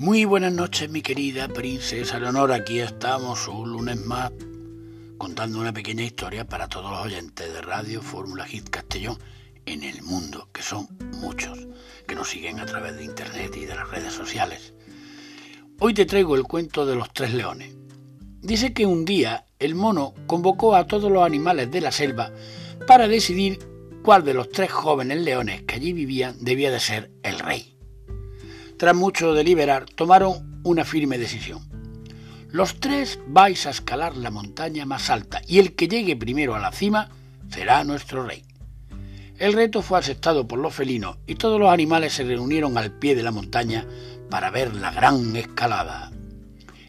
[0.00, 2.52] Muy buenas noches, mi querida princesa Leonor.
[2.52, 4.32] Aquí estamos un lunes más
[5.18, 9.18] contando una pequeña historia para todos los oyentes de Radio Fórmula Hit Castellón
[9.66, 10.88] en el mundo, que son
[11.20, 11.68] muchos,
[12.08, 14.72] que nos siguen a través de internet y de las redes sociales.
[15.80, 17.76] Hoy te traigo el cuento de los tres leones.
[18.40, 22.32] Dice que un día el mono convocó a todos los animales de la selva
[22.86, 23.58] para decidir
[24.02, 27.10] cuál de los tres jóvenes leones que allí vivían debía de ser.
[28.80, 31.60] Tras mucho deliberar, tomaron una firme decisión.
[32.48, 36.60] Los tres vais a escalar la montaña más alta y el que llegue primero a
[36.60, 37.10] la cima
[37.50, 38.42] será nuestro rey.
[39.36, 43.14] El reto fue aceptado por los felinos y todos los animales se reunieron al pie
[43.14, 43.86] de la montaña
[44.30, 46.10] para ver la gran escalada.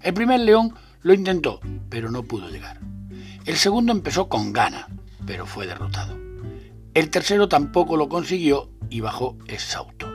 [0.00, 0.72] El primer león
[1.02, 2.78] lo intentó, pero no pudo llegar.
[3.46, 4.86] El segundo empezó con gana,
[5.26, 6.16] pero fue derrotado.
[6.94, 10.09] El tercero tampoco lo consiguió y bajó exhausto.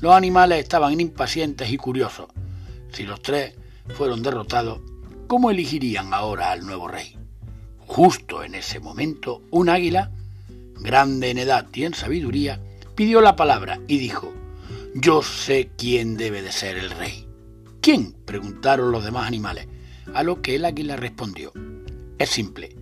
[0.00, 2.26] Los animales estaban impacientes y curiosos.
[2.92, 3.54] Si los tres
[3.94, 4.80] fueron derrotados,
[5.26, 7.16] ¿cómo elegirían ahora al nuevo rey?
[7.78, 10.10] Justo en ese momento, un águila,
[10.80, 12.60] grande en edad y en sabiduría,
[12.94, 14.34] pidió la palabra y dijo,
[14.94, 17.26] Yo sé quién debe de ser el rey.
[17.80, 18.12] ¿Quién?
[18.12, 19.66] preguntaron los demás animales,
[20.12, 21.52] a lo que el águila respondió,
[22.18, 22.75] Es simple,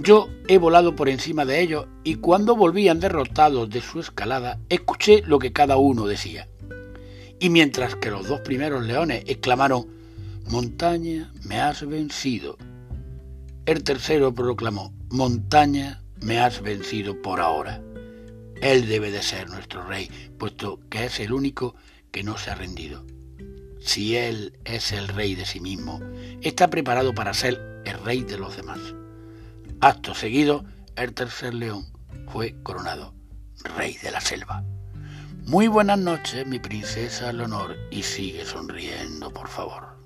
[0.00, 5.22] yo he volado por encima de ellos y cuando volvían derrotados de su escalada, escuché
[5.26, 6.48] lo que cada uno decía.
[7.40, 9.86] Y mientras que los dos primeros leones exclamaron,
[10.46, 12.56] Montaña, me has vencido,
[13.66, 17.82] el tercero proclamó, Montaña, me has vencido por ahora.
[18.62, 21.74] Él debe de ser nuestro rey, puesto que es el único
[22.12, 23.04] que no se ha rendido.
[23.80, 26.00] Si Él es el rey de sí mismo,
[26.40, 28.78] está preparado para ser el rey de los demás.
[29.80, 30.64] Acto seguido,
[30.96, 31.86] el tercer león
[32.32, 33.14] fue coronado
[33.76, 34.64] rey de la selva.
[35.44, 39.97] Muy buenas noches, mi princesa Leonor, y sigue sonriendo, por favor.